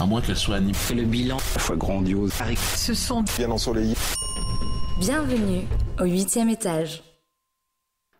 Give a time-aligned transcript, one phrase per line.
[0.00, 0.74] À moins qu'elle soit animée.
[0.94, 2.32] Le bilan, la fois grandiose.
[2.76, 3.96] Ce sont bien ensoleillés.
[5.00, 5.62] Bienvenue
[5.98, 7.02] au huitième étage.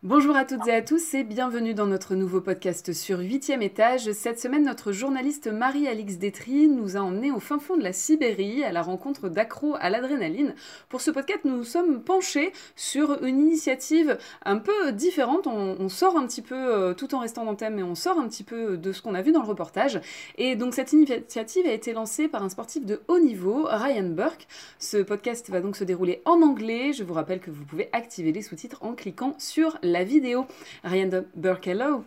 [0.05, 4.13] Bonjour à toutes et à tous et bienvenue dans notre nouveau podcast sur 8e étage.
[4.13, 8.63] Cette semaine, notre journaliste Marie-Alix Détry nous a emmenés au fin fond de la Sibérie
[8.63, 10.55] à la rencontre d'accros à l'adrénaline.
[10.89, 15.49] Pour ce podcast, nous nous sommes penchés sur une initiative un peu différente.
[15.49, 18.21] On, sort un petit peu, euh, tout en restant dans le thème, mais on sort
[18.21, 20.01] un petit peu de ce qu'on a vu dans le reportage.
[20.37, 24.47] Et donc cette initiative a été lancée par un sportif de haut niveau, Ryan Burke.
[24.79, 26.93] Ce podcast va donc se dérouler en anglais.
[26.93, 30.47] Je vous rappelle que vous pouvez activer les sous-titres en cliquant sur la vidéo.
[30.85, 32.05] Ryan Burke, hello.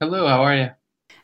[0.00, 0.70] Hello, how are you?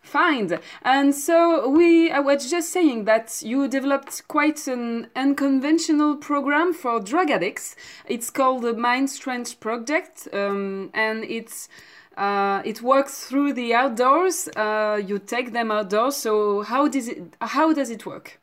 [0.02, 0.58] Fine.
[0.82, 7.00] And so we, I was just saying that you developed quite an unconventional program for
[7.00, 7.74] drug addicts.
[8.06, 11.68] It's called the Mind Strength Project, um, and it's
[12.16, 14.48] uh, it works through the outdoors.
[14.56, 16.16] Uh, you take them outdoors.
[16.16, 18.40] So how does it how does it work?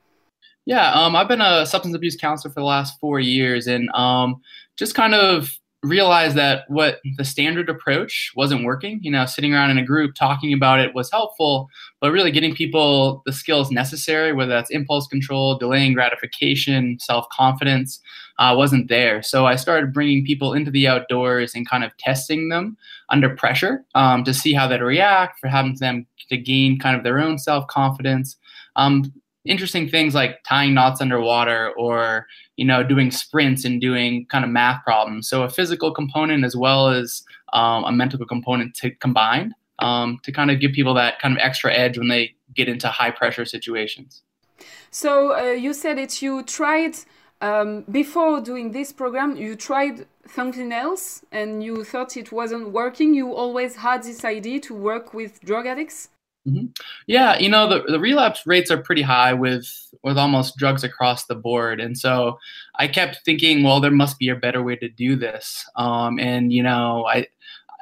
[0.66, 4.42] Yeah, um, I've been a substance abuse counselor for the last four years, and um,
[4.78, 5.50] just kind of
[5.84, 9.00] realized that what the standard approach wasn't working.
[9.02, 12.54] You know, sitting around in a group talking about it was helpful, but really getting
[12.54, 18.00] people the skills necessary, whether that's impulse control, delaying gratification, self confidence,
[18.38, 19.24] uh, wasn't there.
[19.24, 22.78] So I started bringing people into the outdoors and kind of testing them
[23.10, 27.04] under pressure um, to see how they'd react, for having them to gain kind of
[27.04, 28.38] their own self confidence.
[28.76, 29.12] Um,
[29.46, 34.52] interesting things like tying knots underwater or you know doing sprints and doing kind of
[34.52, 35.28] math problems.
[35.28, 40.32] So a physical component as well as um, a mental component to combine um, to
[40.32, 43.46] kind of give people that kind of extra edge when they get into high pressure
[43.46, 44.22] situations.
[44.92, 46.98] So uh, you said it you tried
[47.42, 53.14] um, before doing this program you tried something else and you thought it wasn't working.
[53.14, 56.10] You always had this idea to work with drug addicts
[56.48, 56.66] Mm-hmm.
[57.06, 59.68] Yeah, you know the, the relapse rates are pretty high with
[60.04, 62.40] with almost drugs across the board, and so
[62.76, 65.64] I kept thinking, well, there must be a better way to do this.
[65.76, 67.28] Um, and you know, I,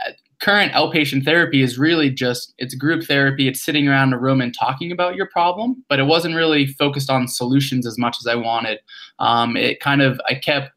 [0.06, 3.48] I current outpatient therapy is really just it's group therapy.
[3.48, 7.10] It's sitting around a room and talking about your problem, but it wasn't really focused
[7.10, 8.80] on solutions as much as I wanted.
[9.20, 10.72] Um, it kind of I kept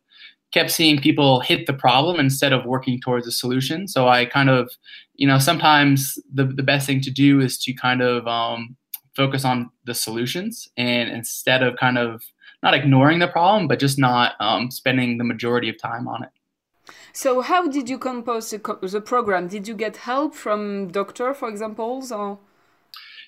[0.53, 3.89] kept seeing people hit the problem instead of working towards a solution.
[3.89, 4.71] So I kind of,
[5.15, 8.77] you know, sometimes the, the best thing to do is to kind of um,
[9.17, 12.23] focus on the solutions and instead of kind of
[12.63, 16.31] not ignoring the problem, but just not um, spending the majority of time on it.
[17.13, 19.49] So how did you compose the, the program?
[19.49, 22.39] Did you get help from doctor, for example, or?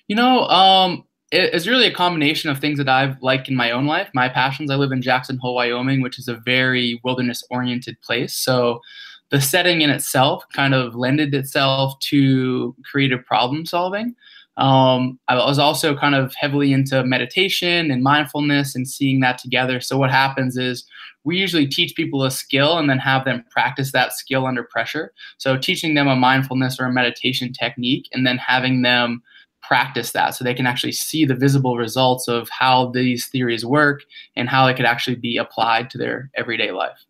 [0.07, 3.85] You know, um, it's really a combination of things that I've liked in my own
[3.85, 4.09] life.
[4.13, 4.71] My passions.
[4.71, 8.33] I live in Jackson Hole, Wyoming, which is a very wilderness-oriented place.
[8.33, 8.81] So
[9.29, 14.15] the setting in itself kind of lended itself to creative problem solving.
[14.57, 19.81] Um, I was also kind of heavily into meditation and mindfulness and seeing that together.
[19.81, 20.85] So what happens is
[21.25, 25.11] we usually teach people a skill and then have them practice that skill under pressure.
[25.37, 29.23] So teaching them a mindfulness or a meditation technique and then having them
[29.67, 34.03] practice that so they can actually see the visible results of how these theories work
[34.35, 37.05] and how it could actually be applied to their everyday life.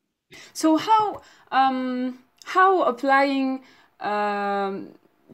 [0.53, 1.21] So how
[1.51, 3.63] um, how applying
[3.99, 4.89] um,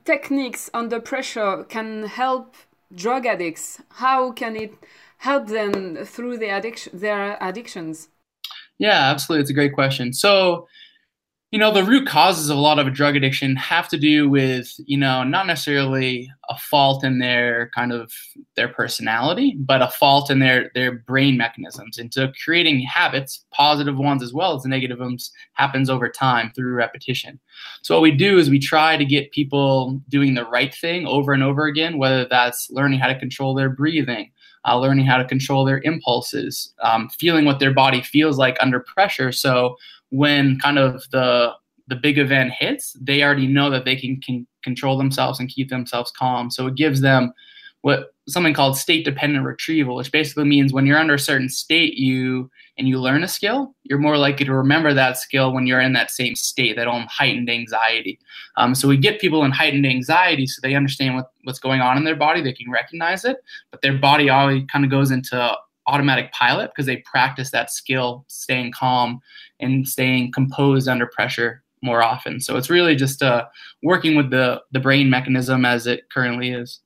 [0.06, 2.56] techniques under pressure can help
[2.94, 3.82] drug addicts?
[3.90, 4.74] How can it
[5.18, 8.10] help them through the addiction, their addictions?
[8.78, 9.42] Yeah, absolutely.
[9.42, 10.14] It's a great question.
[10.14, 10.68] So
[11.52, 14.74] you know the root causes of a lot of drug addiction have to do with
[14.86, 18.12] you know not necessarily a fault in their kind of
[18.56, 23.98] their personality but a fault in their their brain mechanisms and so creating habits positive
[23.98, 27.38] ones as well as negative ones happens over time through repetition
[27.82, 31.34] so what we do is we try to get people doing the right thing over
[31.34, 34.32] and over again whether that's learning how to control their breathing
[34.68, 38.80] uh, learning how to control their impulses, um, feeling what their body feels like under
[38.80, 39.32] pressure.
[39.32, 39.76] So
[40.12, 41.54] when kind of the
[41.88, 45.70] the big event hits, they already know that they can, can control themselves and keep
[45.70, 46.50] themselves calm.
[46.50, 47.34] So it gives them
[47.82, 51.96] what something called state dependent retrieval, which basically means when you're under a certain state,
[51.96, 55.82] you and you learn a skill, you're more likely to remember that skill when you're
[55.82, 58.20] in that same state, that own heightened anxiety.
[58.56, 61.98] Um, so we get people in heightened anxiety so they understand what, what's going on
[61.98, 63.38] in their body, they can recognize it,
[63.72, 65.58] but their body always kind of goes into
[65.92, 69.20] automatic pilot because they practice that skill, staying calm
[69.60, 72.40] and staying composed under pressure more often.
[72.40, 73.46] So it's really just uh,
[73.84, 76.80] working with the, the brain mechanism as it currently is.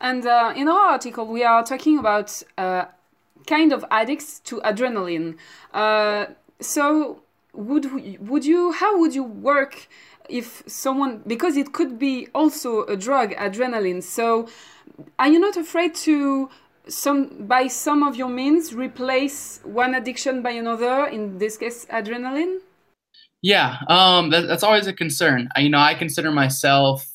[0.00, 2.86] And uh, in our article, we are talking about uh,
[3.46, 5.36] kind of addicts to adrenaline.
[5.72, 6.26] Uh,
[6.60, 7.22] so
[7.54, 9.88] would would you how would you work
[10.28, 14.48] if someone because it could be also a drug adrenaline so
[15.18, 16.48] are you not afraid to
[16.88, 22.58] some by some of your means replace one addiction by another in this case adrenaline?
[23.40, 25.48] Yeah um, that, that's always a concern.
[25.56, 27.06] I, you know i consider myself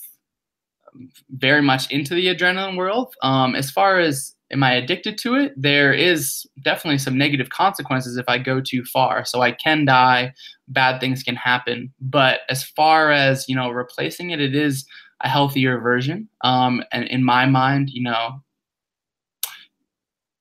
[1.30, 3.14] very much into the adrenaline world.
[3.22, 5.54] Um, as far as am i addicted to it?
[5.58, 9.25] There is definitely some negative consequences if i go too far.
[9.25, 10.34] So i can die
[10.69, 11.94] bad things can happen.
[12.00, 14.86] But as far as you know replacing it it is
[15.22, 16.30] a healthier version.
[16.42, 18.42] Um, and in my mind you know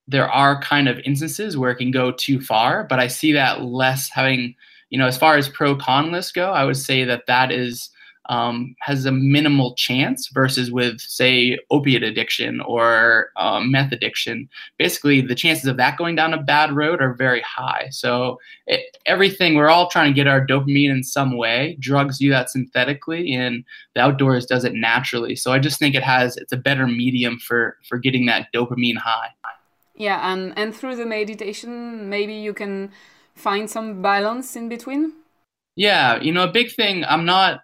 [0.09, 3.63] there are kind of instances where it can go too far, but I see that
[3.63, 4.55] less having,
[4.91, 7.91] you know, as far as pro con lists go, I would say that that is
[8.29, 14.49] um, has a minimal chance versus with say opiate addiction or um, meth addiction.
[14.79, 17.89] Basically, the chances of that going down a bad road are very high.
[17.91, 21.77] So it, everything we're all trying to get our dopamine in some way.
[21.79, 23.65] Drugs do that synthetically, and
[23.95, 25.37] the outdoors does it naturally.
[25.37, 28.97] So I just think it has it's a better medium for for getting that dopamine
[28.97, 29.31] high.
[29.97, 32.93] Yeah, and and through the meditation, maybe you can
[33.35, 35.13] find some balance in between.
[35.75, 37.05] Yeah, you know, a big thing.
[37.05, 37.61] I'm not.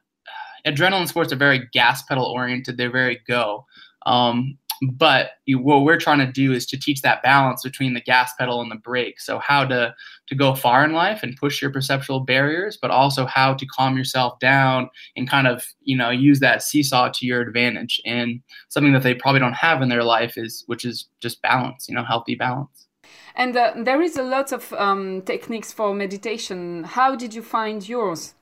[0.66, 2.76] Adrenaline sports are very gas pedal oriented.
[2.76, 3.66] They're very go.
[4.06, 4.58] Um,
[4.90, 8.32] but you, what we're trying to do is to teach that balance between the gas
[8.38, 9.94] pedal and the brake so how to
[10.32, 13.98] to go far in life and push your perceptual barriers but also how to calm
[13.98, 18.40] yourself down and kind of you know use that seesaw to your advantage and
[18.70, 21.94] something that they probably don't have in their life is which is just balance you
[21.94, 22.86] know healthy balance
[23.34, 27.86] and uh, there is a lot of um, techniques for meditation how did you find
[27.86, 28.32] yours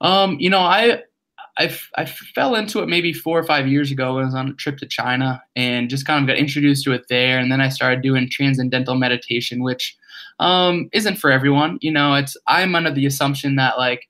[0.00, 1.02] um, you know i
[1.58, 4.18] I, I fell into it maybe four or five years ago.
[4.18, 7.06] I was on a trip to China and just kind of got introduced to it
[7.08, 7.38] there.
[7.38, 9.96] And then I started doing transcendental meditation, which
[10.38, 11.78] um, isn't for everyone.
[11.80, 14.08] You know, it's I'm under the assumption that like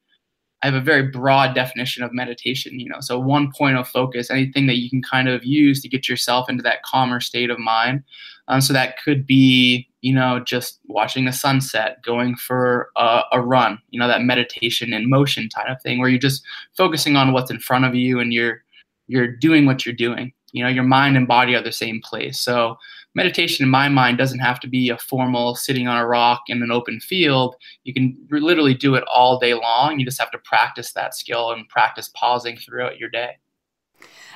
[0.62, 2.81] I have a very broad definition of meditation.
[2.81, 5.88] You know, so one point of focus, anything that you can kind of use to
[5.88, 8.03] get yourself into that calmer state of mind.
[8.49, 13.41] Um, so that could be, you know, just watching the sunset, going for a, a,
[13.41, 16.44] run, you know, that meditation in motion type of thing, where you're just
[16.76, 18.62] focusing on what's in front of you and you're
[19.08, 20.32] you're doing what you're doing.
[20.53, 22.38] You know, your mind and body are the same place.
[22.38, 22.79] So
[23.17, 26.63] meditation, in my mind, doesn't have to be a formal sitting on a rock in
[26.63, 27.57] an open field.
[27.85, 29.99] You can literally do it all day long.
[29.99, 33.39] You just have to practice that skill and practice pausing throughout your day.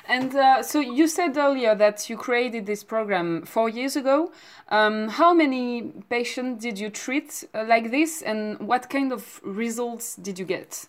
[0.07, 4.31] And uh, so you said earlier that you created this program four years ago.
[4.69, 10.15] Um, how many patients did you treat uh, like this, and what kind of results
[10.15, 10.87] did you get?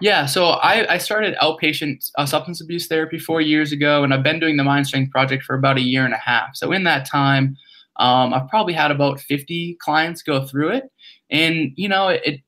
[0.00, 4.22] Yeah, so I, I started outpatient uh, substance abuse therapy four years ago, and I've
[4.22, 6.50] been doing the Mind Strength Project for about a year and a half.
[6.54, 7.56] So in that time,
[7.96, 10.84] um, I've probably had about 50 clients go through it.
[11.30, 12.40] And, you know, it,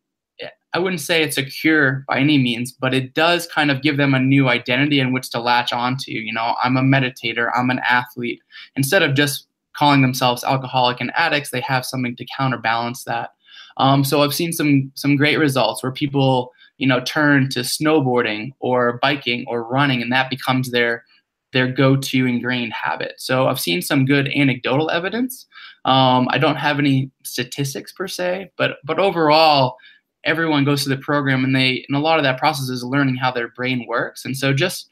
[0.73, 3.97] I wouldn't say it's a cure by any means, but it does kind of give
[3.97, 6.13] them a new identity in which to latch onto.
[6.13, 8.41] You know, I'm a meditator, I'm an athlete.
[8.77, 13.31] Instead of just calling themselves alcoholic and addicts, they have something to counterbalance that.
[13.79, 18.53] Um, so I've seen some some great results where people, you know, turn to snowboarding
[18.59, 21.05] or biking or running, and that becomes their
[21.53, 23.15] their go-to ingrained habit.
[23.19, 25.47] So I've seen some good anecdotal evidence.
[25.85, 29.77] Um, I don't have any statistics per se, but but overall,
[30.25, 33.17] everyone goes through the program and they and a lot of that process is learning
[33.17, 34.89] how their brain works and so just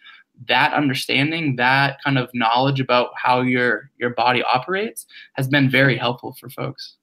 [0.47, 5.05] that understanding that kind of knowledge about how your your body operates
[5.35, 6.97] has been very helpful for folks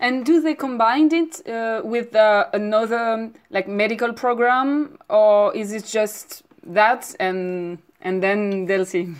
[0.00, 5.84] and do they combine it uh, with uh, another like medical program or is it
[5.84, 9.14] just that and and then they'll see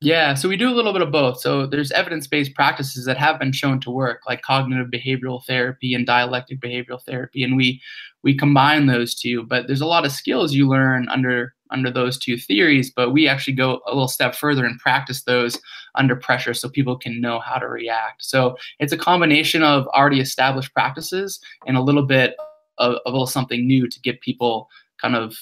[0.00, 1.40] yeah, so we do a little bit of both.
[1.40, 6.06] So there's evidence-based practices that have been shown to work, like cognitive behavioral therapy and
[6.06, 7.82] dialectic behavioral therapy, and we
[8.22, 9.42] we combine those two.
[9.42, 13.28] But there's a lot of skills you learn under under those two theories, but we
[13.28, 15.58] actually go a little step further and practice those
[15.94, 18.24] under pressure so people can know how to react.
[18.24, 22.36] So it's a combination of already established practices and a little bit
[22.78, 24.68] of, of a little something new to get people
[25.00, 25.36] kind of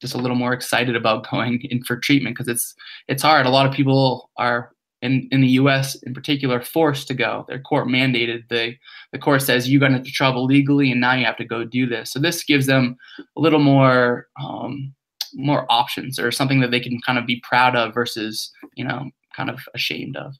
[0.00, 2.74] just a little more excited about going in for treatment because it's
[3.08, 3.46] it's hard.
[3.46, 5.94] A lot of people are in, in the U.S.
[6.02, 7.44] in particular forced to go.
[7.48, 8.48] They're court mandated.
[8.48, 8.74] The
[9.12, 11.86] the court says you got into trouble legally, and now you have to go do
[11.86, 12.12] this.
[12.12, 12.96] So this gives them
[13.36, 14.94] a little more um,
[15.34, 19.10] more options or something that they can kind of be proud of versus you know
[19.34, 20.36] kind of ashamed of.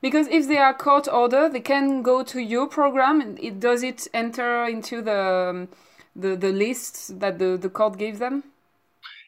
[0.00, 3.20] Because if they are court order, they can go to your program.
[3.20, 5.68] And it does it enter into the um,
[6.14, 8.44] the the list that the the court gave them.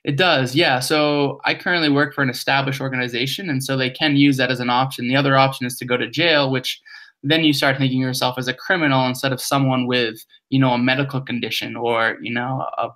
[0.05, 0.79] It does, yeah.
[0.79, 4.61] So I currently work for an established organization, and so they can use that as
[4.61, 5.09] an option.
[5.09, 6.81] The other option is to go to jail, which
[7.25, 10.73] then you start thinking of yourself as a criminal instead of someone with, you know,
[10.73, 12.91] a medical condition or, you know, a,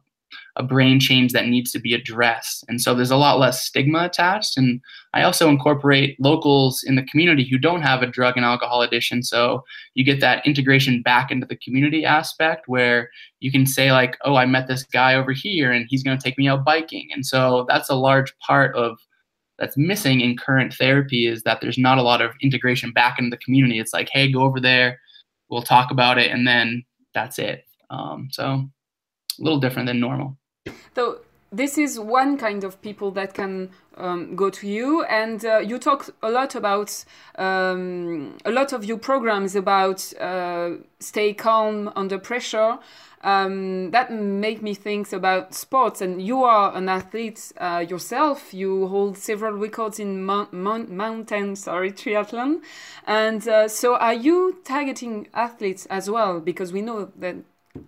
[0.57, 2.65] a brain change that needs to be addressed.
[2.69, 4.57] And so there's a lot less stigma attached.
[4.57, 4.81] And
[5.15, 9.23] I also incorporate locals in the community who don't have a drug and alcohol addiction.
[9.23, 9.65] So
[9.95, 14.37] you get that integration back into the community aspect where you can say, like, oh,
[14.37, 17.09] I met this guy over here and he's going to take me out biking.
[17.13, 18.99] And so that's a large part of
[19.59, 23.31] that's missing in current therapy is that there's not a lot of integration back into
[23.31, 23.79] the community.
[23.79, 24.99] It's like, hey, go over there,
[25.51, 27.67] we'll talk about it, and then that's it.
[27.91, 28.69] Um, so a
[29.39, 30.39] little different than normal.
[30.95, 31.21] So
[31.53, 35.79] this is one kind of people that can um, go to you, and uh, you
[35.79, 37.05] talk a lot about
[37.37, 42.79] um, a lot of your programs about uh, stay calm under pressure.
[43.23, 48.55] Um, that make me think about sports, and you are an athlete uh, yourself.
[48.55, 52.63] You hold several records in mountain, sorry, triathlon,
[53.07, 56.41] and uh, so are you targeting athletes as well?
[56.41, 57.37] Because we know that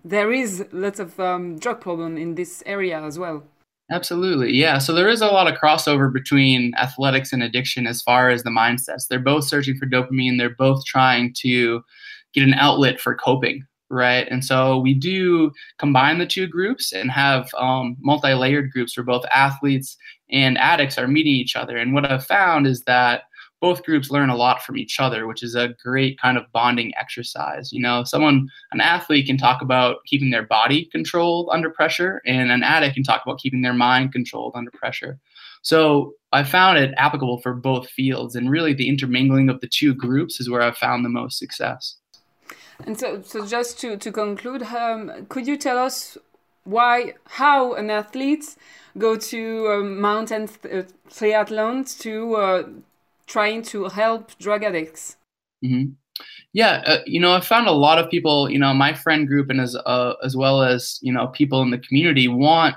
[0.04, 3.42] there is lots of um, drug problem in this area as well.
[3.90, 4.52] Absolutely.
[4.52, 4.78] Yeah.
[4.78, 8.50] So there is a lot of crossover between athletics and addiction as far as the
[8.50, 9.08] mindsets.
[9.08, 11.82] They're both searching for dopamine, they're both trying to
[12.32, 13.66] get an outlet for coping.
[13.90, 14.26] Right.
[14.30, 19.04] And so we do combine the two groups and have um, multi layered groups where
[19.04, 19.98] both athletes
[20.30, 21.76] and addicts are meeting each other.
[21.76, 23.24] And what I've found is that
[23.62, 26.92] both groups learn a lot from each other, which is a great kind of bonding
[26.96, 27.72] exercise.
[27.72, 32.50] You know, someone, an athlete can talk about keeping their body controlled under pressure, and
[32.50, 35.20] an addict can talk about keeping their mind controlled under pressure.
[35.62, 39.94] So I found it applicable for both fields, and really the intermingling of the two
[39.94, 41.98] groups is where I've found the most success.
[42.84, 46.18] And so, so just to, to conclude, um, could you tell us
[46.64, 48.56] why, how an athlete
[48.98, 52.62] go to um, mountain th- triathlons to uh,
[53.32, 55.16] trying to help drug addicts?
[55.64, 55.92] Mm-hmm.
[56.52, 59.48] Yeah, uh, you know, I found a lot of people, you know, my friend group
[59.48, 62.76] and as uh, as well as you know people in the community want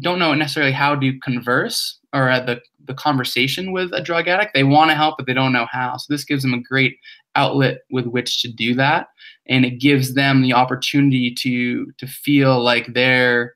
[0.00, 4.54] don't know necessarily how to converse or uh, the the conversation with a drug addict.
[4.54, 5.96] They want to help, but they don't know how.
[5.96, 6.98] So this gives them a great
[7.36, 9.06] outlet with which to do that,
[9.46, 13.54] and it gives them the opportunity to to feel like they're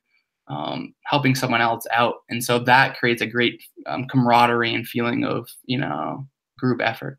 [0.48, 5.24] um, helping someone else out, and so that creates a great um, camaraderie and feeling
[5.24, 6.26] of you know
[6.58, 7.18] group effort.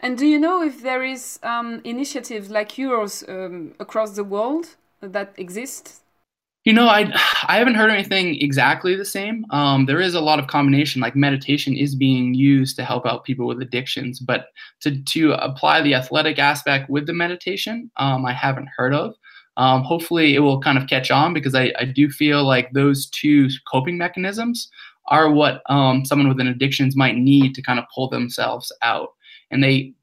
[0.00, 4.76] And do you know if there is um, initiatives like yours um, across the world
[5.00, 6.02] that exist?
[6.64, 7.12] You know, I
[7.48, 9.44] I haven't heard anything exactly the same.
[9.50, 13.24] Um, there is a lot of combination, like meditation is being used to help out
[13.24, 14.46] people with addictions, but
[14.80, 19.14] to to apply the athletic aspect with the meditation, um, I haven't heard of.
[19.56, 23.06] Um, hopefully, it will kind of catch on because I, I do feel like those
[23.06, 24.70] two coping mechanisms
[25.06, 29.08] are what um, someone with an addictions might need to kind of pull themselves out.
[29.50, 29.94] And they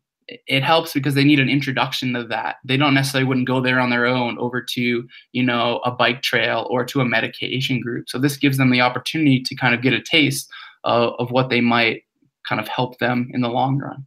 [0.47, 2.57] it helps because they need an introduction to that.
[2.63, 6.21] They don't necessarily wouldn't go there on their own over to, you know, a bike
[6.21, 8.09] trail or to a meditation group.
[8.09, 10.49] So this gives them the opportunity to kind of get a taste
[10.83, 12.03] of, of what they might
[12.47, 14.05] kind of help them in the long run.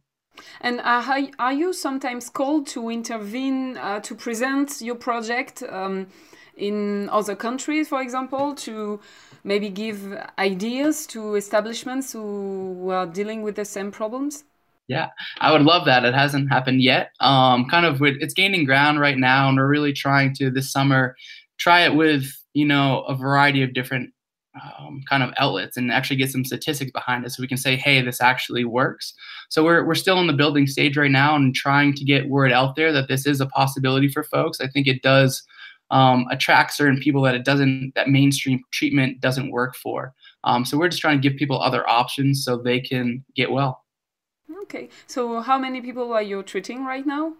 [0.61, 6.07] And uh, are you sometimes called to intervene uh, to present your project um,
[6.55, 8.99] in other countries, for example, to
[9.43, 14.43] maybe give ideas to establishments who are dealing with the same problems?
[14.87, 15.09] Yeah,
[15.39, 16.03] I would love that.
[16.03, 17.11] It hasn't happened yet.
[17.19, 20.71] Um, kind of, with, it's gaining ground right now, and we're really trying to this
[20.71, 21.15] summer
[21.57, 24.11] try it with you know a variety of different
[24.61, 27.77] um, kind of outlets and actually get some statistics behind it, so we can say,
[27.77, 29.13] hey, this actually works.
[29.49, 32.51] So we're we're still in the building stage right now and trying to get word
[32.51, 34.59] out there that this is a possibility for folks.
[34.59, 35.43] I think it does
[35.93, 40.13] um, attract certain people that it doesn't that mainstream treatment doesn't work for.
[40.43, 43.83] Um, so we're just trying to give people other options so they can get well.
[44.63, 44.89] Okay.
[45.05, 47.33] So how many people are you treating right now?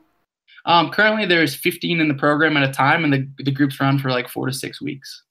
[0.66, 3.98] Um, currently, there's 15 in the program at a time, and the the groups run
[3.98, 5.24] for like four to six weeks.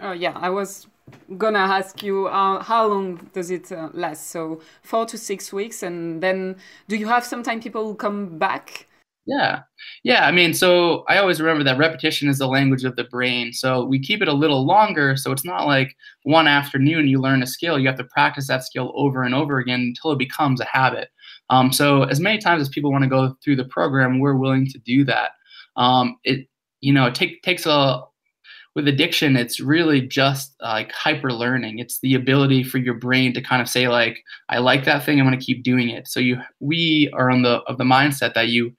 [0.00, 0.88] Oh yeah, I was
[1.38, 4.30] gonna ask you uh, how long does it uh, last?
[4.30, 6.56] So four to six weeks, and then
[6.88, 8.86] do you have sometimes people who come back?
[9.26, 9.62] Yeah.
[10.02, 10.26] Yeah.
[10.26, 13.54] I mean, so I always remember that repetition is the language of the brain.
[13.54, 15.16] So we keep it a little longer.
[15.16, 17.78] So it's not like one afternoon you learn a skill.
[17.78, 21.08] You have to practice that skill over and over again until it becomes a habit.
[21.48, 24.66] Um, so as many times as people want to go through the program, we're willing
[24.68, 25.30] to do that.
[25.76, 26.46] Um, it,
[26.80, 28.02] you know, it take, takes a,
[28.74, 31.78] with addiction, it's really just uh, like hyper learning.
[31.78, 35.20] It's the ability for your brain to kind of say like, I like that thing.
[35.20, 36.08] I'm going to keep doing it.
[36.08, 38.72] So you, we are on the, of the mindset that you,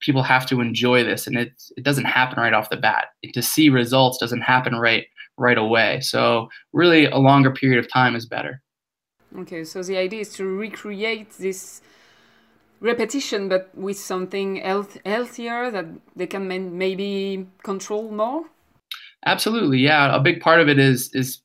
[0.00, 3.08] people have to enjoy this and it it doesn't happen right off the bat.
[3.32, 6.00] To see results doesn't happen right right away.
[6.00, 8.62] So really a longer period of time is better.
[9.38, 11.82] Okay so the idea is to recreate this
[12.80, 15.86] repetition but with something health, healthier that
[16.16, 16.46] they can
[16.78, 18.44] maybe control more?
[19.26, 20.14] Absolutely, yeah.
[20.14, 21.40] A big part of it is is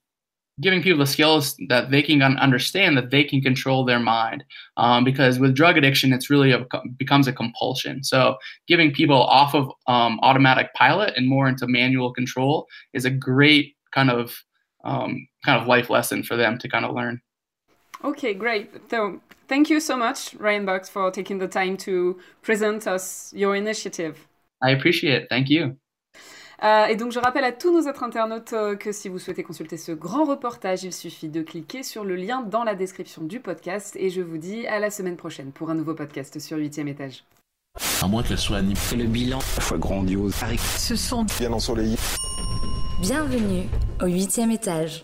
[0.62, 4.44] giving people the skills that they can understand that they can control their mind.
[4.78, 6.66] Um, because with drug addiction it's really a,
[6.98, 8.04] becomes a compulsion.
[8.04, 13.10] So giving people off of um, automatic pilot and more into manual control is a
[13.10, 14.36] great kind of
[14.84, 17.22] um, kind of life lesson for them to kind of learn.
[18.04, 18.70] Okay great.
[18.90, 23.56] So thank you so much Ryan Burke for taking the time to present us your
[23.56, 24.28] initiative.
[24.62, 25.28] I appreciate it.
[25.30, 25.78] Thank you
[26.64, 29.44] Euh, et donc je rappelle à tous nos autres internautes euh, que si vous souhaitez
[29.44, 33.42] consulter ce grand reportage, il suffit de cliquer sur le lien dans la description du
[33.42, 36.88] podcast et je vous dis à la semaine prochaine pour un nouveau podcast sur 8ème
[36.88, 37.26] étage.
[38.02, 38.76] À moins qu'elle soit animée.
[38.96, 39.40] Le bilan.
[39.40, 40.36] La fois grandiose.
[40.78, 41.98] Ce sont bien ensoleillé.
[43.02, 43.68] Bienvenue
[44.02, 45.04] au 8ème étage.